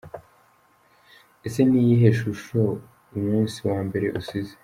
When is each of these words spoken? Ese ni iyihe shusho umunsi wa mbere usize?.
Ese 1.45 1.59
ni 1.65 1.77
iyihe 1.81 2.09
shusho 2.19 2.61
umunsi 3.17 3.57
wa 3.69 3.79
mbere 3.87 4.07
usize?. 4.19 4.53